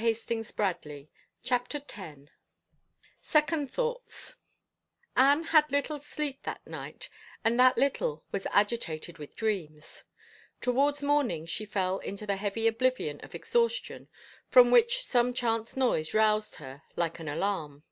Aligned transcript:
Anne 0.00 0.06
of 0.10 0.30
England 0.30 0.76
I 0.86 1.08
CHAPTER 1.42 1.78
X 1.78 2.20
SECOND 3.20 3.66
THOUGHTS 3.72 4.36
NNE 5.16 5.46
had 5.46 5.72
little 5.72 5.98
sleep 5.98 6.44
that 6.44 6.64
night 6.64 7.08
and 7.42 7.58
that 7.58 7.76
little 7.76 8.22
was 8.30 8.46
agitated 8.52 9.18
with 9.18 9.34
dreams. 9.34 10.04
Towards 10.60 11.02
morning 11.02 11.46
she 11.46 11.64
fell 11.64 11.98
into 11.98 12.26
the 12.28 12.36
heavy 12.36 12.68
oblivion 12.68 13.18
of 13.24 13.34
exhaustion 13.34 14.06
from 14.46 14.70
which 14.70 15.04
some 15.04 15.34
chance 15.34 15.76
noise 15.76 16.14
roused 16.14 16.54
her 16.62 16.82
like 16.94 17.18
an 17.18 17.26
alarm. 17.26 17.82